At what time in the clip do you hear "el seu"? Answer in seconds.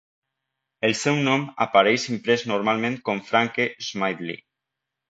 0.87-1.19